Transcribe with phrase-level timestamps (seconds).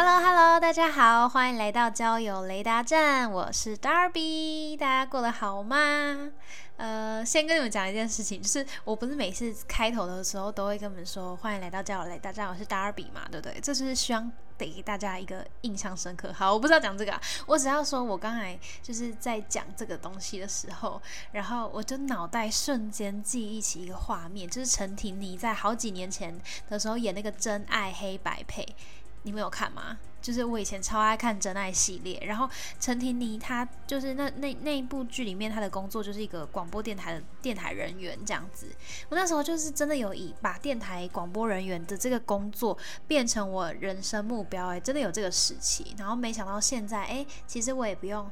[0.00, 5.76] Hello Hello，大家好，欢迎来到交友雷达站，我是 Darby，大家过得好吗？
[6.76, 13.58] 呃，先跟你们讲一件事情，就是我不是每次开头的时候都会跟你们说欢迎来到交友雷达站，我是 Darby 嘛，对不对？
[13.60, 16.32] 这是希望得给大家一个印象深刻。
[16.32, 28.62] 好，我不知道讲这个，啊我只要说我刚才就是在讲这个东西的时候，然后我就脑袋瞬间记忆起一个画面，就是陈婷妮在好几年前的时候演那个《真爱黑白配》。
[29.22, 29.98] 你们有看吗？
[30.20, 32.50] 就是我以前超爱看《真爱》系列，然后
[32.80, 38.66] 陈婷妮她就是那那那一部剧里面，她的工作就是一个广播电台的电台人员这样子。
[39.08, 45.94] 我那时候就是真的有以把电台广播人员的这个工作变成我人生目标，哎，真的有这个时期。
[45.96, 48.28] 然后没想到现在，哎，其实我也不用，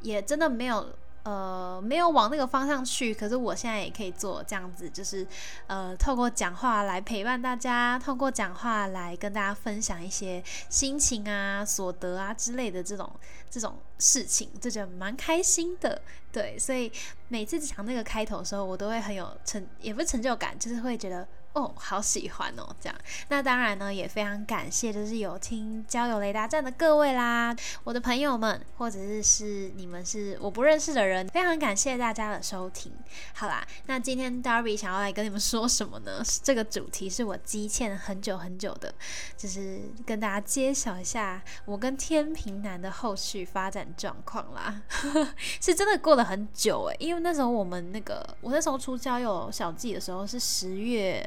[0.00, 0.90] 也真的没有。
[1.26, 5.26] 呃，没有往那个方向去，可是我现在也可以做这样子，就是
[5.66, 13.10] 呃，透过讲话来陪伴大家，透过讲话来跟大家分享一些心情啊、所得啊之类的这种
[13.50, 16.00] 这种事情，这就蛮开心的。
[16.30, 16.92] 对，所以
[17.26, 21.26] 每次讲那个开头的时候，我都会很有成，也不是成就感，就是会觉得。
[21.56, 22.94] 哦，好喜欢哦，这样。
[23.28, 32.92] 那当然呢，也非常感谢，就是有听交友雷达站的各位啦，我的朋友们，或者是是你们是我不认识的人，非常感谢大家的收听。
[33.32, 36.22] 好啦，那今天 Darby 想要来跟你们说什么呢？
[36.42, 38.94] 这个主题是我积欠很久很久的，
[39.34, 44.82] 就是跟大家揭晓一下我跟天平男的后续发展状况啦。
[45.58, 51.26] 是真的过了很久诶，因为那时候我们那个，我那时候出交友小记的时候是十月。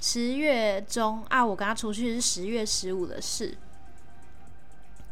[0.00, 3.56] 十月中啊，我跟他出去是十月十五的事。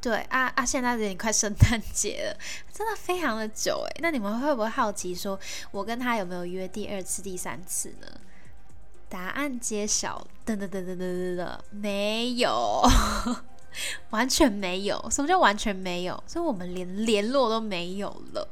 [0.00, 2.38] 对啊啊，现在有点快圣诞节了，
[2.72, 4.00] 真的非常的久诶。
[4.00, 5.38] 那你们会不会好奇，说
[5.70, 8.06] 我跟他有没有约第二次、第三次呢？
[9.10, 12.82] 答案揭晓，噔噔噔噔噔噔噔，没有，
[14.10, 15.04] 完全没有。
[15.10, 16.24] 什么叫完全没有？
[16.26, 18.48] 所以我们连联络都没有了。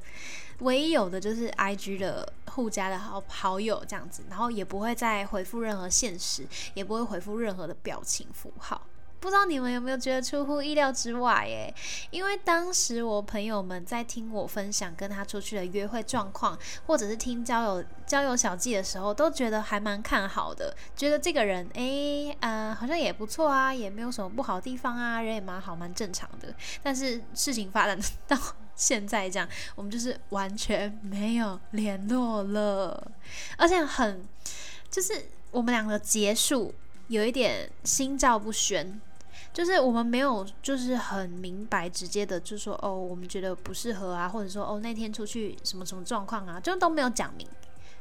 [0.60, 8.82] 唯一有的就是 I G 的互加的好好友这样子，然后也不会再回复任何现实，也不会回复任何的表情符号。
[9.20, 11.44] 不知道你们有没有觉得出乎意料之外？
[11.44, 11.74] 耶？
[12.10, 26.54] 因为当时我朋友们在听我分享跟他出去的约会状况，或者是听交友交友小记的时候，都觉得还蛮看好的，觉得这个人诶，呃，好像也不错啊，也没有什么不好地方啊，人也蛮好，蛮正常的。
[26.80, 27.98] 但是事情发展
[28.28, 28.36] 到。
[28.78, 33.10] 现在这样，我们就是完全没有联络了，
[33.56, 34.24] 而且很，
[34.88, 36.72] 就是我们两个结束
[37.08, 39.00] 有一点心照不宣，
[39.52, 47.48] 就是我们没有就是很明白直接的就说哦，我们觉得不适合啊，或者说哦那天出去什么什么状况啊，就都没有讲明，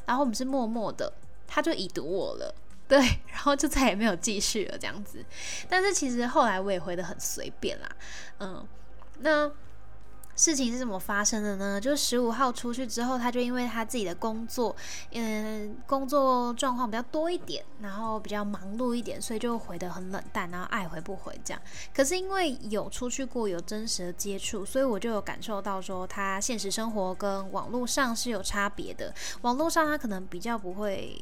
[0.05, 1.11] 然后我们是默默的，
[1.47, 2.53] 他就已读我了，
[2.87, 2.99] 对，
[3.31, 5.25] 然后就再也没有继续了这样子，
[5.67, 7.89] 但是其实后来我也回的很随便啦，
[8.41, 8.63] 嗯，
[9.21, 9.51] 那。
[10.37, 11.81] 事情是怎么发生的呢？
[11.81, 14.73] 就是十五号出去之后，他就因为他自己的工作，
[15.11, 21.61] 嗯，工作状况比较多一点，然后比较忙碌一点，所以就回得很冷淡，然后爱回不回这样。
[21.93, 29.11] 可是因为有出去过，有真实的接触，所以我就有感受到说，他现实生活跟网络上是有差别的。
[29.41, 31.19] 网络上他可能比较不会，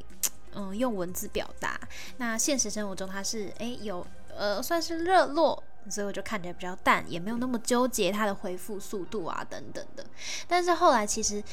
[0.53, 1.80] 嗯，用文字表达。
[2.18, 4.06] 那现实生活中他是，诶，有，
[4.36, 5.64] 呃，算是热络。
[5.90, 10.06] 所以我就看起来比较淡，也没有那么纠结他的回复速度啊等等的。
[10.47, 11.44] 但是后来其实。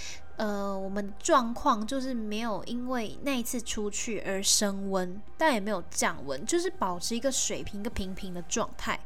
[0.42, 8.98] 呃，我们状况就是没有因为那一次出去而升温，但也没有降温，就是保持一个水平、一个平平的状态。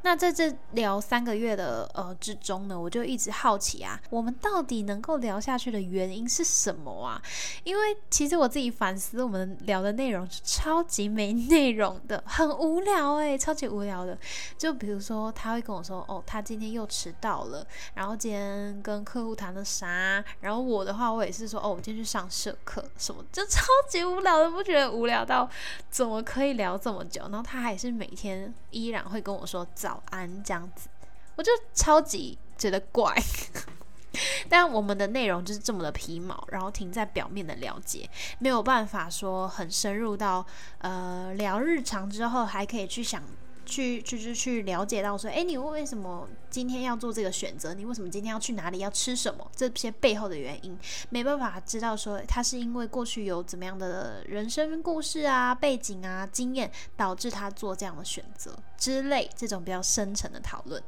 [0.00, 7.20] 那在这聊三个月的呃之中呢，我就一直好奇啊，我们到底能够聊下去的原因是什么啊？
[7.64, 14.16] 因为其实我自己反思，我们聊的内容是超级没内容的，很无聊诶，超级无聊的。
[14.56, 20.68] 就比如说，他会跟我说，哦，他今天又迟到了，然后今天跟客户谈了啥，然后。
[20.77, 25.50] 我我的话，我也是说，哦，我今天去上社课，什么就超级无聊的，不觉得无聊到
[25.90, 27.22] 怎么可以聊这么久？
[27.22, 30.88] 然后他还是每天依然会跟我说早安这样子，
[31.34, 33.12] 我就超级觉得怪。
[34.48, 38.08] 但我们的内容就是这么的皮毛，然后停在表面的了解，
[38.38, 40.46] 没有办法说很深入到
[40.78, 43.22] 呃聊日常之后，还可以去想。
[43.68, 47.74] 去就是去了解到说，哎，你为什么今天要做这个选择？
[47.74, 48.78] 你为什么今天要去哪里？
[48.78, 49.48] 要吃什么？
[49.54, 50.76] 这些背后的原因，
[51.10, 60.82] 没办法知道说他是因为过去有怎么样的人生故事啊、背景啊、经验，导致他做这样的选择之类，这种比较深层的讨论。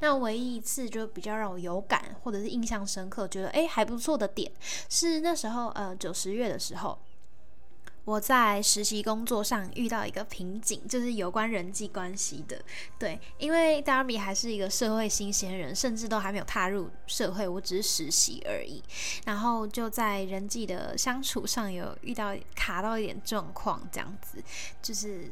[0.00, 4.50] 那唯一一次就比较让我有感或者是印象深刻，觉得哎还不错的点，
[4.88, 6.98] 是那时候呃九十月的时候。
[8.04, 12.60] 我在实习工作上遇到一个瓶颈，就是有关人际关系的。
[12.98, 18.82] 对，因为 Darby 还是一个社会新鲜人，甚至都还没有踏入社会，我只是实习而已。
[19.24, 24.42] 然后就在人际的相处上有遇到卡到一点状况，这样子
[24.80, 25.30] 就是。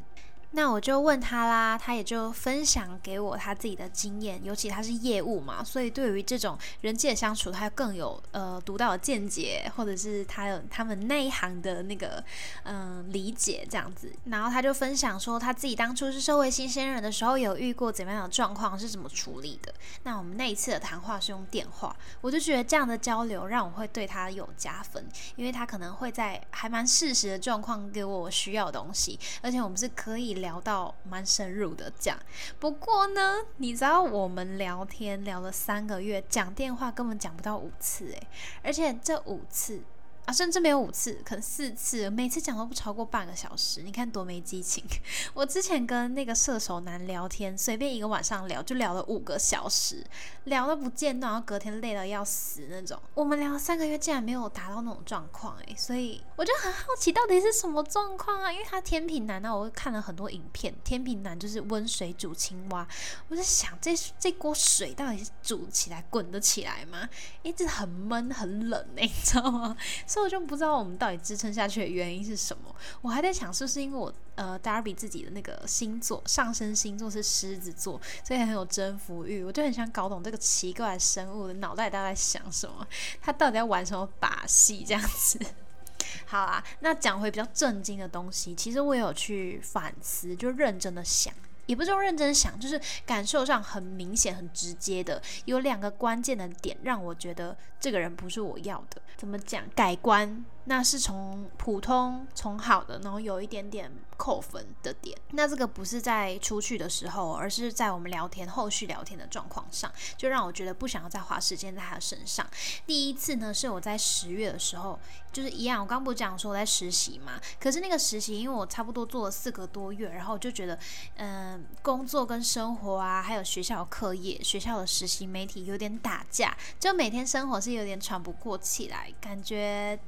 [0.53, 12.23] 那我就问他啦，他也就分享给我他自己的经验，尤其他是业务嘛，所以对于这种人际的相处，他更有呃独到的见解，或者是他有他们那一行的那个
[12.65, 14.13] 嗯理解这样子。
[14.25, 19.73] 然后他就分享说，他自己当初是社会新鲜人的时候，有遇过怎么样的状况，是怎么处理的。
[20.03, 25.07] 那我们那一次的谈话是用电话，我就觉得这样的交流让我会对他有加分，
[25.37, 30.40] 因为他可能会在还蛮适时的状况给我需要的东西，而且我们是可以。
[30.41, 32.19] 聊到蛮深入的讲，
[32.59, 38.27] 不过呢，你知道我们聊天聊了三个月，讲电话根本讲不到五次诶，
[38.63, 39.81] 而且这五次。
[40.27, 43.83] 啊甚至没有五次，可能四次，每次讲都不超过半个小时。
[43.83, 44.85] 你看多没激情！
[45.35, 50.05] 我之前跟那个射手男聊天，随便一个晚上聊就聊了五个小时，
[50.45, 53.01] 聊的不间断，然后隔天累到要死那种。
[53.15, 58.53] 我们聊了三个月，竟然没有达到那种状况诶，所以我就很好奇，到底是什么状况啊？
[58.53, 62.87] 因为他天平男呢，我看了很多影片，天平男就是温水煮青蛙。
[63.29, 67.09] 我在想，这这锅水到底是煮起来滚得起来吗？
[67.43, 69.77] 一直很闷很冷诶，你知道吗？
[70.11, 72.75] 所以我就不知道我们到底支撑下去的原因是什么。
[73.01, 79.45] 我还在想，是不是因为我呃，Darby 自己的那个星座上升星座是狮子座，所以很有征服欲。
[79.45, 82.85] 我就很想搞懂这个奇怪的生物的脑袋到底在想什么，
[83.23, 85.39] 他到底在玩什么把戏这样子。
[86.27, 91.33] 好啊，那讲回比较震惊的东西，其实我有去反思，就认真的想。
[91.71, 99.01] 也不是用认真想，就是感受上很明显、很直接的，有两个关键的点让我觉得这个人不是我要的。
[99.17, 99.63] 怎么讲？
[99.77, 100.45] 改观。
[100.71, 105.19] 那是从普通从好的，然后有一点点扣分的点。
[105.33, 112.47] 那这个不是在出去的时候，而是在我们聊天后续聊天的状况上，就让我觉得不想要再花时间在他身上。
[112.87, 114.97] 第一次呢，是我在十月的时候，
[115.33, 117.33] 就是一样，我刚不讲说我在实习嘛。
[117.59, 120.79] 可是那个实习，因为我差不多做了四个多月，然后就觉得，
[121.17, 129.99] 嗯，工作跟生活啊，还有学校课业、学校的实习媒体有点打架，就每天生活是有点喘不过气来，感觉。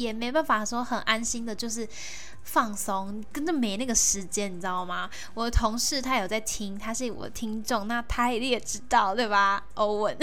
[0.00, 1.86] 也没办法说很安心的，就是
[2.42, 5.08] 放松，根本没那个时间，你知道吗？
[5.34, 9.62] 我的同事他有在听，他是我的听众，那他也知道，对吧？
[9.74, 10.16] 欧文，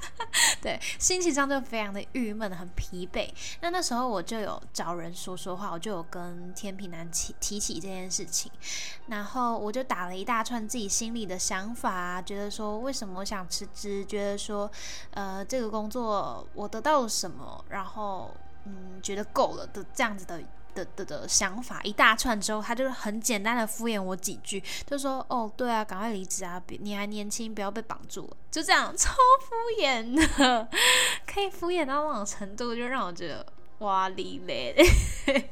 [0.62, 3.30] 对，心情上就非常的郁闷，很疲惫。
[3.60, 8.50] 那那时候我就有找人说说话，我就有跟天平男提提起这件事情，
[9.08, 14.70] 然后我就打了一大串自己心里的想法，觉得说为什么我想辞职，觉得说
[15.10, 18.34] 呃这个工作我得到了什么，然后。
[18.68, 20.40] 嗯，觉得够了的这样子的
[20.74, 30.68] 的的的想法一大串之后，他就很简单的敷衍我几句，就说：“哦，对啊，赶快离职啊，别你还年轻，不要被绑住了。”就这样，超敷衍的，
[31.26, 33.44] 可以敷衍到那种程度，就让我觉得
[33.78, 34.76] 哇哩嘞。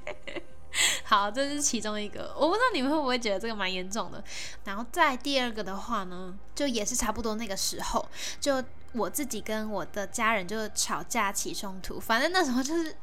[1.05, 4.23] 好，这是其中一个，我不知道你们会不会觉得这个蛮严重的。
[4.65, 8.07] 然后再第二个的话呢，就也是差不多那个时候，
[8.39, 8.63] 就
[8.93, 12.95] 我自己跟我的家人就吵架起冲突，反正那时候就是。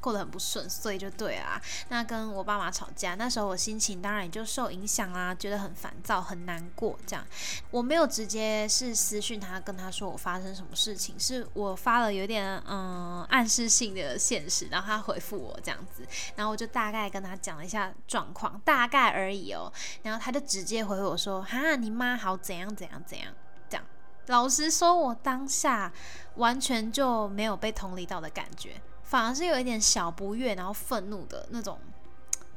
[0.00, 1.60] 过得很不顺遂就对啊。
[1.88, 6.98] 那跟我爸妈吵架，那时候我心情当然也就受影响啊，觉得很烦躁、很难过。
[7.06, 7.24] 这样，
[7.70, 19.72] 我没有直接是私讯他，跟他说我发生什么事情，是我发了有点嗯暗示性的现实，然后他回复我这样子，然后我就大概跟他讲了一下状况，大概而已哦。
[20.02, 23.32] 然后他就直接回我说：“哈，你妈好怎样怎样怎样。”
[23.68, 23.84] 这样，
[24.26, 25.92] 老实说，我当下
[26.36, 28.80] 完全就没有被同理到的感觉。
[29.08, 31.78] 反而是有一点小不悦，然后愤怒的那种，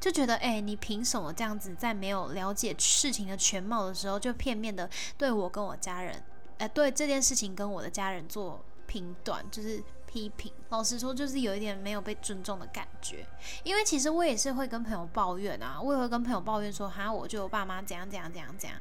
[0.01, 6.22] 就觉得，哎，你凭什么这样子，在没有了解事情的全貌的时候，就片面的对我跟我家人，
[6.58, 9.81] 哎，对这件事情跟我的家人做评断，就是。
[10.12, 13.25] 批评，老实说，就是有一点没有被尊重的感觉。
[13.63, 18.77] 因为其实我也是会跟朋友抱怨啊，我也会跟朋友抱怨说，哈，我就我爸妈怎样怎样怎样怎样。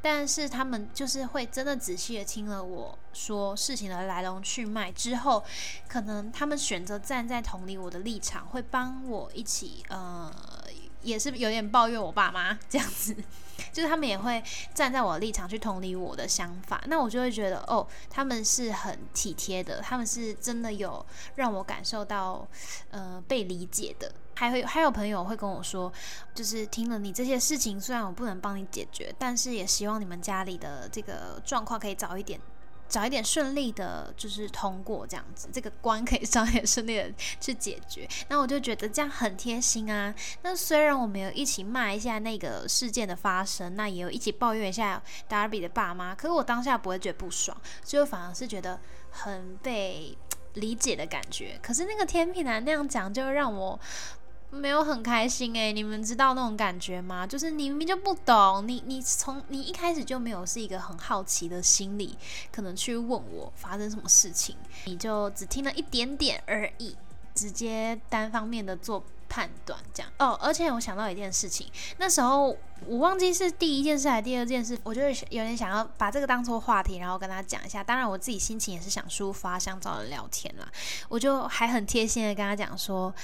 [0.00, 5.44] 但是他们就是会真的仔细的听了我说事情的来龙去脉之后，
[5.86, 10.32] 可能他们选择站在同理我的立场，会帮我一起呃
[11.02, 13.14] 也是有点抱怨我爸妈这样子，
[13.72, 14.42] 就是他们也会
[14.74, 21.04] 站在我的立场去同理我的想法，那我就会觉得哦，他们是很体贴的，他们是真的有
[21.36, 22.46] 让我感受到
[22.90, 24.12] 呃被理解的。
[24.36, 25.92] 还会还有朋友会跟我说，
[26.34, 32.40] 就是听了你这些事情，虽然我不能帮你解决，但是也希望你们家里的这个状况可以早一点。
[32.90, 38.06] 找一点顺利的，就是通过这样子，这个关可以早一点顺利的去解决。
[38.28, 40.12] 那我就觉得这样很贴心啊。
[40.42, 48.80] 那虽然我们有一起骂一下那个事件的发生，那也有一起抱怨一下达尔比的爸妈，可是我当下不会觉得不爽，就反而是觉得
[49.10, 50.18] 很被
[50.54, 51.58] 理解的感觉。
[51.62, 53.78] 可是那个天平男那样讲，就让我。
[54.50, 57.26] 没有很开心诶，你们知道那种感觉吗？
[57.26, 62.16] 就是你明明就不懂，你你从你一开始就没有是一个很好奇的心理，
[62.52, 66.96] 可能去问我发生什么事情，你就只听了一点点而已，
[67.34, 69.04] 直接单方面的做。
[69.32, 72.48] 判断这样哦，而且我想到一件事情，那时候
[72.84, 77.80] 我忘记是第一件事还是第二件事，我就是有点想要把这个当做话题，然后跟他讲一下。
[77.80, 80.68] 当然我自己心情也是想抒发，想找人聊天啦。
[81.08, 83.14] 我就还很贴心的跟他讲说，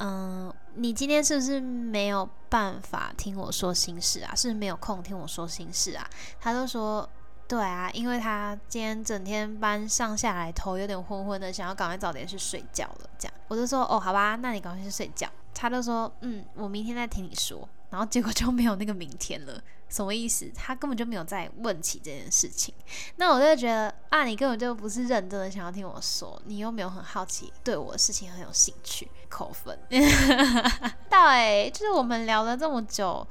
[0.00, 4.34] 嗯，你今天是不是没有办法听我说心事啊？
[4.34, 6.08] 是不是没有空听我说心事啊？
[6.40, 7.08] 他就说。
[7.48, 13.10] 对啊，因为他今天整天班上下来，头有点昏昏的，想要赶快早点去睡觉了。
[13.18, 15.28] 这样，我就说哦，好吧，那你赶快去睡觉。
[15.52, 17.68] 他就说嗯，我明天再听你说。
[17.92, 20.50] 然后结果就没有那个明天了，什么意思？
[20.54, 22.72] 他根本就没有再问起这件事情。
[23.16, 29.78] 那我就觉得啊，你根本就不是认真的想要听我说，你又没有很好奇，对我的事情很有兴趣，扣分。
[31.10, 33.28] 对，就是我们聊了这么久。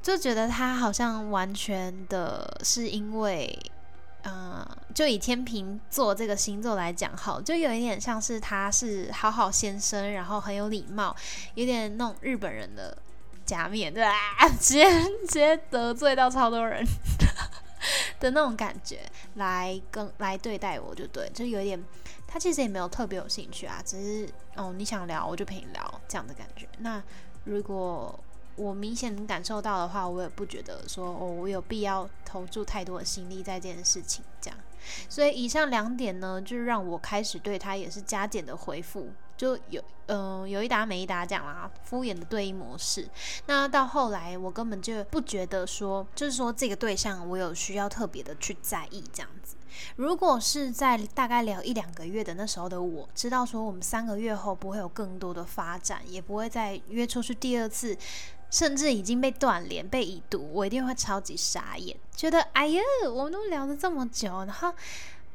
[0.00, 3.58] 就觉得他好像完全的是因为，
[4.22, 11.16] 嗯，就以天平座这个星座来讲，好，就有一点像是他是好好先生，然后很有礼貌，
[11.56, 12.96] 有点那种日本人的
[13.46, 14.12] 假面，对吧？
[14.60, 14.90] 直接
[15.26, 16.84] 直接得罪到超多人
[18.20, 19.00] 的 那种感觉，
[19.36, 21.82] 来跟来对待我就对，就有点，
[22.26, 26.68] 他其实也没有特别有兴趣啊，只是哦你想聊我就陪你聊这样的感觉。
[26.78, 27.02] 那
[27.44, 28.18] 如果
[28.56, 34.58] 我明显能感受到的话，我也不觉得说哦，我有必要投注太多的心力在这件事情这样。
[35.08, 43.08] 所以以上两点呢，就让我开始对他也是加减的回复，就有嗯有一搭没一答讲啦，敷衍的对应模式。
[43.46, 49.56] 那到后来，我根本就不觉得说，就是说这个对象我有需要特别的去在意这样子。
[49.96, 57.96] 如果是在大概聊一两个月的那时候的我，知道说我们三个月后不会有更多的发展，也不会再约出去第二次。
[58.48, 62.80] 甚至已经被断联、被已读，我一定会超级傻眼，觉得哎呀，
[63.12, 64.72] 我们都聊了这么久，然后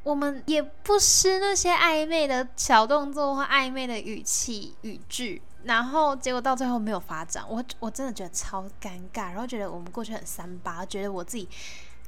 [0.03, 11.48] 我们也不失那些暧昧的小动作或暧昧的语气语句，然后结果到最后没有发展，我我真的觉得超尴尬，然后觉得我们过去很三八，觉得我自己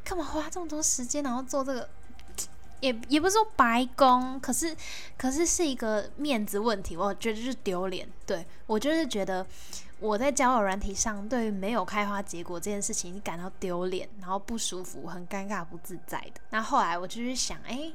[0.03, 1.88] 干嘛花这么多时间，然后做这个，
[2.79, 4.75] 也也不是说白工，可是
[5.17, 9.45] 可是是一个面子问题，我觉得就是丢脸，对我就是觉得。
[10.00, 16.41] 我在交友软体上，对于没有开花结果这件事情感到丢脸，然后不舒服，很尴尬、不自在的。
[16.50, 17.91] 那后来我就去想，哎，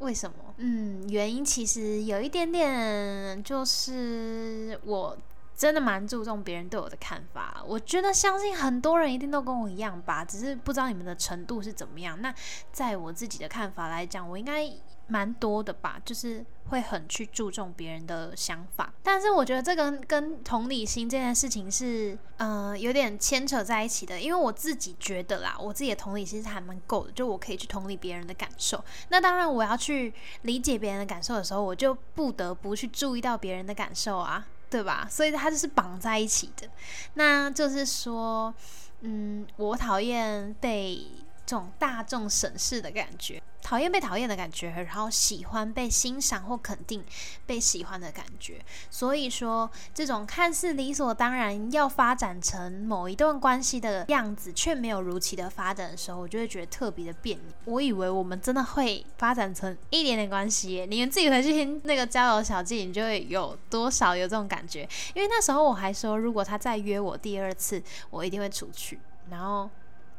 [0.00, 0.36] 为什么？
[0.56, 5.16] 嗯，原因其实有一点点，就是我
[5.56, 7.62] 真的蛮注重别人对我的看法。
[7.66, 12.20] 我觉得相信很多人一定都跟我一样吧，只是不知道你们的程度是怎么样。
[12.20, 12.34] 那
[12.72, 14.68] 在我自己的看法来讲，我应该。
[15.08, 24.20] 蛮多的吧，就是会很去注重别人的想法，但是我觉得这个跟同理心这件事情是，呃，有点牵扯在一起的。
[24.20, 28.82] 因为我自己觉得啦，我自己的同理心是还蛮够的，就我可以去同理别人的感受。
[29.10, 35.06] 那当然，我要去理解别人的感受的时候，我就不得不去注意到别人的感受啊，对吧？
[35.10, 36.66] 所以它就是绑在一起的。
[37.14, 38.54] 那就是说，
[39.00, 41.04] 嗯，我讨厌被
[41.52, 43.38] 这种大众审视的感觉。
[43.60, 47.04] 讨厌被讨厌的感觉，然后喜欢被欣赏或肯定
[47.44, 48.58] 被喜欢的感觉。
[48.90, 57.42] 所以说，这种看似理所当然要发展成某一段关系的样子，却没有如期的发展的时候，我就会觉得特别的别扭。
[57.66, 64.88] 我以为我们真的会发展成一点点关系，你们自己回去听那个交友小记，你就会有多少有这种感觉。
[65.12, 68.98] 因为那时候我还说，如果他再约我第二次，我一定会出去。
[69.28, 69.68] 然后。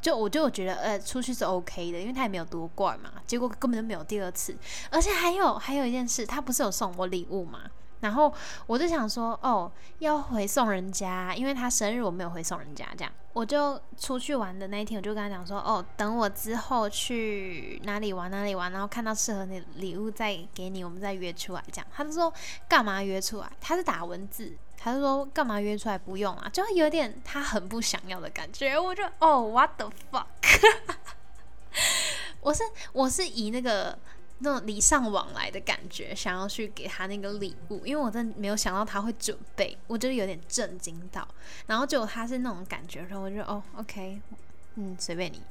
[0.04, 3.10] 就我就觉得，呃，出去是 OK 的，因为他也没有多怪嘛。
[3.26, 4.56] 结果根本就没有第二次，
[4.92, 7.62] 而且还有还有一件事，他不是有送我礼物嘛？
[8.02, 8.32] 然后
[8.68, 21.88] 我就想说，哦，要回送人家，因为他生日我没有回送人家，这样我就出去玩的那一天，我就跟他讲说，哦，等我之后去哪里玩哪里玩，然后看到适合你礼物再给你，我们再约出来这样。
[21.96, 22.32] 他就说
[22.68, 23.50] 干嘛约出来？
[23.62, 24.54] 他是打文字。
[24.84, 28.78] 他就说干嘛约出来不用啊，就有点他很不想要的感觉。
[28.78, 30.26] 我就哦，what the fuck，
[32.42, 33.98] 我是我是以那个。
[34.40, 41.26] 那种礼尚往来的感觉，想要去给他那个礼物，因为我真的没有想到他会准备，我觉得有点震惊到。
[41.66, 44.20] 然后结果他是那种感觉然后，我就哦，OK，
[44.76, 45.42] 嗯，随便你。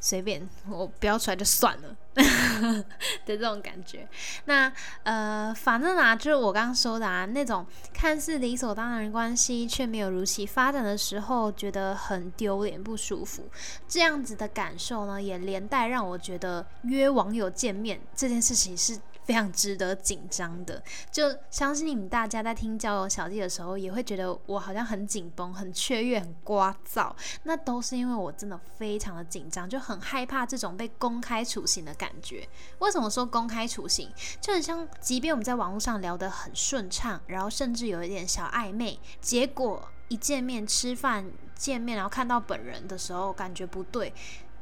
[0.00, 4.08] 随便我标出来就算了 的这种感觉，
[4.46, 4.72] 那
[5.04, 13.48] 呃，反正啊，就是我刚刚说的啊，那种看似理所当然的关系却没有如期发展的时候，觉得很丢脸不舒服，
[13.86, 18.98] 这样子的感受呢，也连带让我觉得约网友见面这件事情是。
[19.24, 32.48] 非常值得紧张的，就相信你们大家在听交友小弟的时候，也会觉得我好像很紧绷、很雀跃、很聒噪，那都是因为我真的非常的紧张，就很害怕这种被公开处刑的感觉。
[32.80, 34.10] 为什么说公开处刑？
[34.40, 44.12] 就很像，即便我们在网络上聊得很顺畅，然后甚至有一点小暧昧，结果一见面吃饭见面，然后看到本人的时候，感觉不对。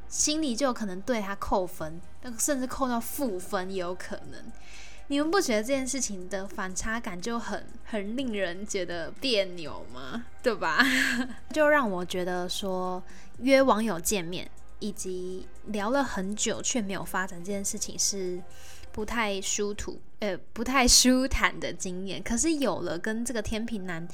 [0.09, 4.53] 心里就有可能对他扣分，那甚至扣到负分也有可能。
[5.09, 10.25] 你们不觉得这件事情的反差感就很很令人觉得别扭吗？
[10.43, 10.85] 对吧？
[11.53, 13.03] 就让我觉得说
[13.39, 14.51] 约网友见面
[14.81, 18.43] 以及聊了很久却没有发展这件事情是。
[18.91, 22.21] 不太舒服，呃，不太舒坦的经验。
[22.21, 24.09] 可是有了跟这个天平男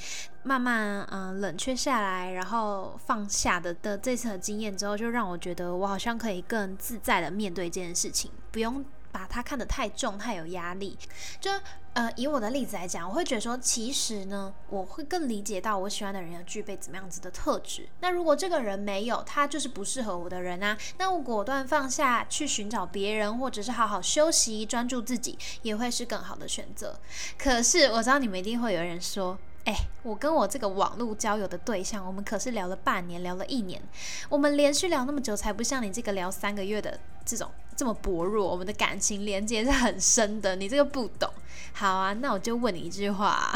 [0.44, 8.84] 慢慢嗯冷却下来，然后放下的的这次的经验之后，就让我觉得我好像可以更自在的面对这件事情，不用。
[9.14, 10.98] 把它看得太重，太有压力。
[11.40, 11.48] 就
[11.92, 17.88] 呃，以我的例子来讲，我会觉得说，其实呢，我会更理解到我喜欢的人要具备怎么样子的特质。
[18.00, 20.76] 那如果这个人没有，他就是不适合我的人啊。
[20.98, 26.98] 那我果断放下去寻找别人，或者是好好休息，专注自己，也会是更好的选择。
[27.38, 29.38] 可是我知道你们一定会有人说。
[29.64, 33.80] 哎，我跟我这个网络交友的对象，我们可是聊了半年，聊了一年，
[34.28, 38.47] 我们连续聊那么久，才不像你这个聊三个月的这种这么薄弱。
[38.47, 41.30] 我们的感情连接是很深的，你这个不懂。
[41.73, 43.54] 好啊，那我就问你一句话：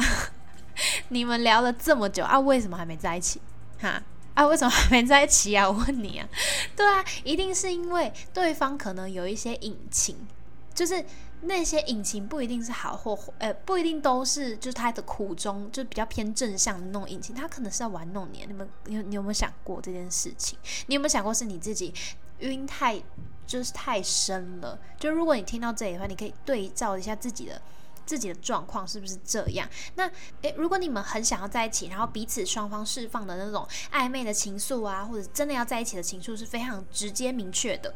[1.08, 3.40] 你们聊了这么久啊，为什么还没在一起？
[3.78, 5.68] 哈啊，为什么还没在一起啊？
[5.70, 6.26] 我问你啊，
[6.74, 10.26] 对啊，一定是因为对方可能有一些隐情，
[10.74, 11.04] 就是。
[11.42, 18.44] 那些引擎不一定是好或呃，不一定都是，就是它的苦衷，就比较偏正向的那种引擎，它可能是在玩弄你。
[18.46, 20.58] 你们，你你有没有想过这件事情？
[20.86, 21.94] 你有没有想过是你自己
[22.40, 23.00] 晕太，
[23.46, 24.78] 就是太深了？
[24.98, 27.62] 就如果你听到这里的话，你可以对照一下自己的
[28.04, 29.68] 自己的状况是不是这样？
[29.94, 30.10] 那
[30.42, 37.94] 诶，如果你们很想要在一起，然后彼此双方释放的那种暧昧的情愫啊，或者真的要在一起的情愫是非常直接明确的，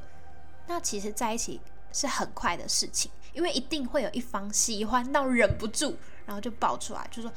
[0.68, 1.60] 那其实在一起
[1.92, 3.10] 是很快的事情。
[3.32, 7.32] 因为一定会有一方喜欢到忍不住，然后就爆出来，就说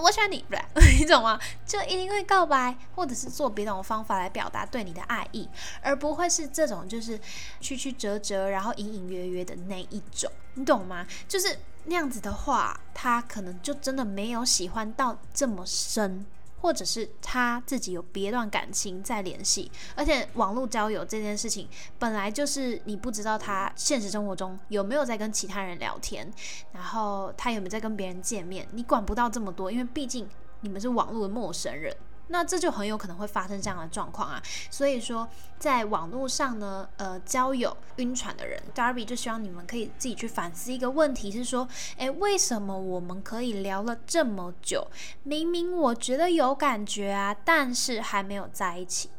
[0.00, 0.44] 我喜欢你，
[0.98, 1.38] 你懂吗？
[1.66, 5.48] 就一定会告白，或者是做别种方法来表达对你的爱意，
[5.82, 7.20] 而不会是这种就是
[7.60, 11.06] 曲曲折折，然后隐隐约约的那一种，你懂吗？
[11.28, 16.24] 就是那样子的话，他可能就真的没有喜欢到这么深。
[16.62, 26.32] 或者是他自己有别段感情在联系，而且网络交友这件事情本来就是你不知道他现实生活中有没有在跟其他人聊天，
[26.72, 30.28] 然后他有没有在跟别人见面，你管不到这么多，因为毕竟
[30.60, 31.94] 你们是网络的陌生人。
[32.28, 44.86] 那这就很有可能会发生这样的状况啊，所以说在网络上呢，呃，交友晕船的人，Darby 就希望你们可以自己去反思一个问题，是说，诶，为什么我们可以聊了这么久，
[45.22, 49.10] 明明我觉得有感觉啊，但是还没有在一起？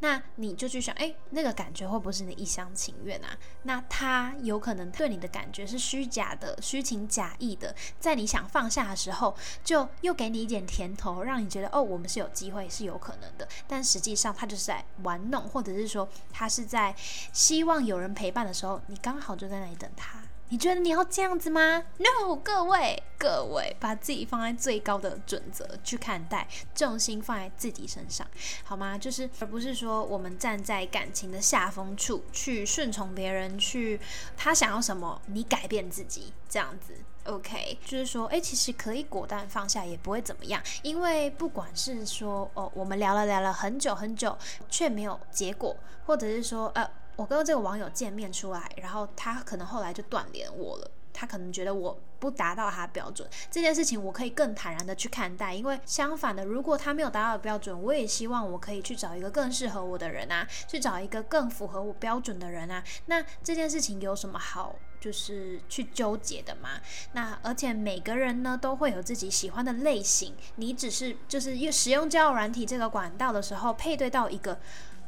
[0.00, 3.36] 那你就去想，哎，那个感觉会不会是你一厢情愿啊？
[3.62, 13.46] 那他有可能对你的感觉是虚假的、虚情假意的，在你想放下的时候，就又给你一点甜头，让你觉得哦，我们是有机会，是有可能的。
[13.68, 16.94] 但实际上他就是在玩弄，或者是说他是在
[17.32, 20.22] 希望有人陪伴的时候，你刚好就在那里等他。
[20.50, 28.26] 你觉得你要这样子吗？No，各位，各位，把自己放在最高的准则去看待，重心放在自己身上，
[28.64, 28.98] 好吗？
[28.98, 34.00] 就是，而不是说我们站在感情的下风处去顺从别人，去
[34.36, 36.94] 他想要什么，你改变自己这样子。
[37.26, 44.36] OK，就是说，诶，其实可以果断放下，也不会怎么样，因为不管是说，哦，我们聊了聊了很久很久，
[44.68, 46.90] 却没有结果，或者是说，呃。
[47.16, 50.90] 我跟这个网友见面出来，然后他可能后来就断联我了。
[51.12, 55.52] 他可能觉得我不达到他标准，这件事情我可以更坦然的去看待。
[55.52, 62.82] 因为相反的，如果他没有达到标准，我也希望我可以去找一个更适合我的人啊，去找一个更符合我标准的人啊。
[63.06, 66.80] 那这件事情有什么好就是去纠结的吗。
[67.12, 74.58] 那而且每个人呢都会有自己喜欢的类型，你只是就是用使用交友软体这个管道的时候，配对到一个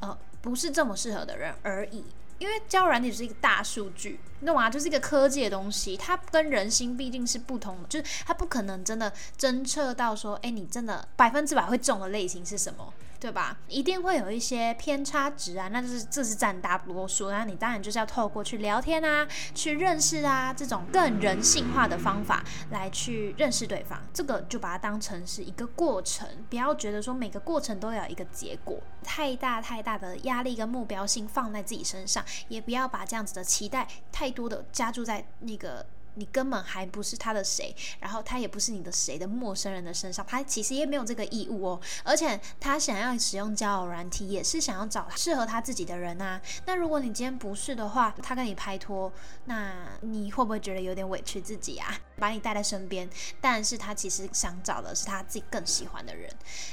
[0.00, 2.04] 呃不是这么适合的人而已。
[2.38, 4.68] 因为交友软体是一个大数据，你懂吗？
[4.68, 12.92] 就是一个科技的东西，它跟人心毕竟是不同的，就是它不可能真的侦测到说，哎，你真的百分之百会中的类型是什么。
[13.22, 13.56] 对吧？
[13.68, 17.30] 一定会有一些偏差值啊，那就是这是占大多数。
[17.30, 24.02] 那你当然就是要透过去聊天啊，去认识啊，这种更人性化的方法来去认识对方。
[24.12, 35.86] 这个就把它当成是一个过程，不要觉得说每个过程都要一个结果，太大太大的压力跟目标性放在自己身上，也不要把这样子的期待太多的加注在那个。
[36.14, 41.80] 你根本还不是他的谁，然后他也不是你的谁的陌生人的身上，他其实也没有这个义务哦。
[42.04, 46.40] 而且他想要使用交友软体，也是想要找适合他自己的人啊。
[46.66, 49.12] 那如果你今天不是的话，他跟你拍拖，
[49.46, 51.96] 那你会不会觉得有点委屈自己啊？
[52.16, 53.08] 把你带在身边，
[53.40, 56.30] 但是他其实想找的是他自己更喜欢的人。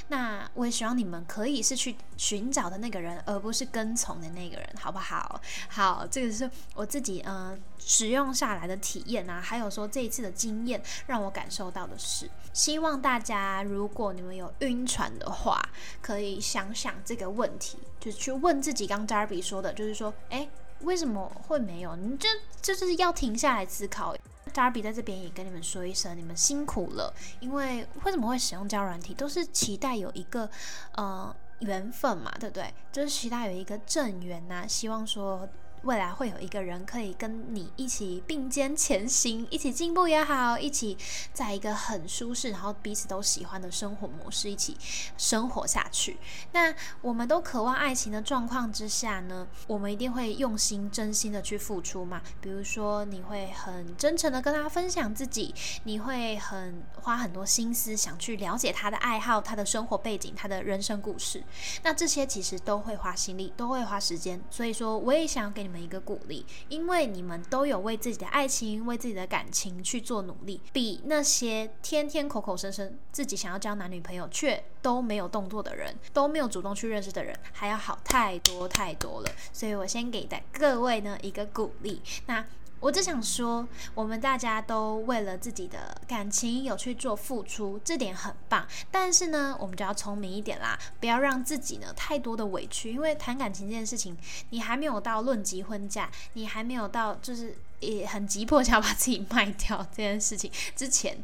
[0.08, 5.40] 那我也希望你们可以是去寻找的那个人，而不是跟从的那个人，好不好？
[5.68, 9.26] 好，这个是我自己嗯使用下来的体验。
[9.26, 15.60] 那还有说这一次的经验让我感受到的是，希望大家如果你们有晕船的话，
[16.00, 20.48] 可以想想这个问题，就去问自己，刚 Darby 说的，就是说，哎，
[20.80, 21.96] 为什么会没有？
[21.96, 22.28] 你这
[22.62, 24.14] 就是要停下来思考。
[24.52, 30.50] Darby 在这边也跟你们说一声，你们辛苦了，因为为什么会使用交软体，都是期待有一个
[30.96, 32.72] 呃缘分嘛，对不对？
[32.90, 35.48] 就是期待有一个正缘呐，希望说。
[35.82, 40.98] 未来会有一个人可以跟你一起并肩前行，一起进步也好，一起
[41.32, 44.76] 在一个很舒适，然后彼此都喜欢的生活模式一起
[45.16, 46.18] 生活下去。
[46.52, 52.20] 那我们都渴望爱情的状况之下呢，我们一定会用心、真心的去付出嘛。
[52.42, 61.42] 比如说，你会很真诚的跟他分享自己，你会很花很多心思想去了解他的爱好、他的生活背景、他的人生故事。
[61.82, 64.38] 那这些其实都会花心力，都会花时间。
[64.50, 65.69] 所以说，我也想给你。
[65.70, 79.30] 们一个鼓励，因为你们都有为自己的爱情、为自己的感情去做努力，比那些天天口口声声自己想要交男女朋友却都没有动作的人，都没有主动去认识的人还要好太多太多了。
[79.52, 82.02] 所以我先给的各位呢一个鼓励。
[82.26, 82.44] 那。
[82.80, 88.66] 我只想说，我们大家都为了自己的感情有去做付出，这点很棒。
[88.90, 92.90] 但是呢，我们就要聪明一点啦，不要让自己呢太多的委屈。
[92.90, 94.16] 因为谈感情这件事情，
[94.48, 101.22] 你还没有到论及婚嫁，你还没有到就是也很急迫想要把自己卖掉这件事情之前，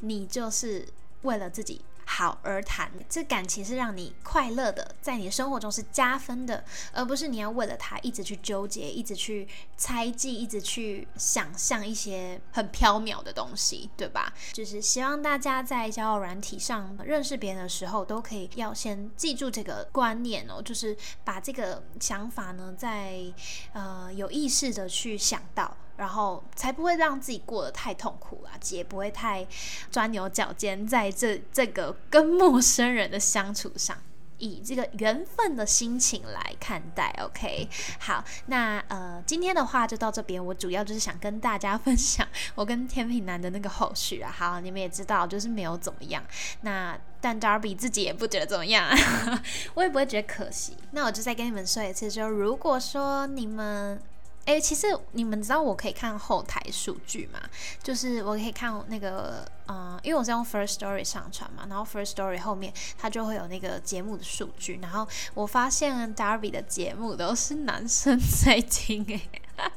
[0.00, 0.88] 你就是
[1.22, 1.80] 为了自己。
[2.08, 14.32] 好而谈，这感情是让你快乐的，在你的生活中是加分的，而不是你要为了他一直去纠结，一直去猜忌，一直去想象一些很缥缈的东西，对吧？
[14.52, 23.20] 就是希望大家在交友软体上认识别人的时候，都可以要先记住这个观念哦，就是把这个想法呢，在
[23.72, 25.76] 呃有意识的去想到。
[25.96, 29.46] 然后才不会让自己过得太痛苦啊，也不会太
[29.90, 33.96] 钻牛角尖，在这这个跟陌生人的相处上，
[34.38, 37.14] 以这个缘分的心情来看待。
[37.22, 44.30] OK，好，那呃今天的话就到这边，我主要就是想跟大家分享我跟天平男的那个后续啊。
[44.30, 46.22] 好，你们也知道，就是没有怎么样。
[46.60, 48.86] 那但 Darby 自己也不觉得怎么样，
[49.72, 50.76] 我也不会觉得可惜。
[50.90, 53.98] 那我就再跟你们说一次，就如果说你们。
[54.46, 57.38] 哎，其实你们知道我可以看后台数据吗？
[57.82, 69.04] 就是我可以看那个，嗯，因为我是用 First Story 上传嘛，然后 First Story 后面它就会有那个节目的数据，然后我发现 Darby 的节目都是男生在听，
[69.56, 69.68] 哎，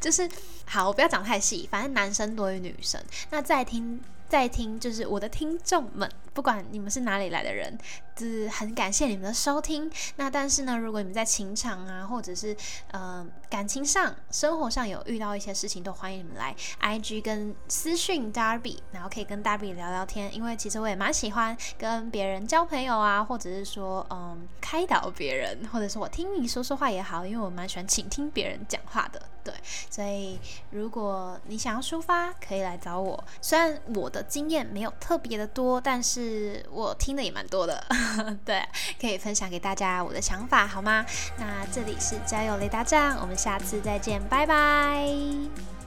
[0.00, 0.28] 就是
[0.64, 4.00] 好，我不要讲太细，反正男生多于女生，那在听。
[4.28, 7.78] 在听，就是我的听众们，不管你们是哪里来的人，
[8.18, 9.90] 是很感谢你们的收听。
[10.16, 12.56] 那但是呢，如果你们在情场啊，或者是
[12.90, 20.34] 呃感情上、生活上有遇到一些事情，都欢迎你们来 IG 跟私讯 Darby，然后可以跟 Darby 聊聊天。
[20.34, 29.22] 因为其实我也蛮喜欢跟别人交朋友啊，或者是说嗯开导别人，或者是我听你说说话也好，因为我蛮喜欢倾听别人讲话的。
[29.44, 29.54] 对，
[29.88, 30.38] 所以
[30.70, 33.22] 如果你想要抒发，可以来找我。
[33.40, 37.82] 虽然我的经验没有特别的多，但是我听的也蛮多的。
[38.44, 38.62] 对，
[39.00, 41.04] 可以分享给大家我的想法，好吗？
[41.38, 45.77] 那这里是加油雷达站，我们下次再见，拜拜。